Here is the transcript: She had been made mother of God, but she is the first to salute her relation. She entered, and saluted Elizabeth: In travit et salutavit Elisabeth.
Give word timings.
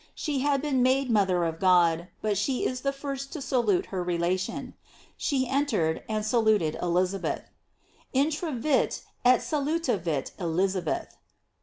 She 0.15 0.39
had 0.39 0.63
been 0.63 0.81
made 0.81 1.11
mother 1.11 1.43
of 1.43 1.59
God, 1.59 2.07
but 2.23 2.35
she 2.35 2.65
is 2.65 2.81
the 2.81 2.91
first 2.91 3.31
to 3.33 3.39
salute 3.39 3.85
her 3.93 4.01
relation. 4.03 4.73
She 5.15 5.47
entered, 5.47 6.01
and 6.09 6.25
saluted 6.25 6.75
Elizabeth: 6.81 7.43
In 8.11 8.29
travit 8.31 9.01
et 9.23 9.41
salutavit 9.41 10.31
Elisabeth. 10.39 11.17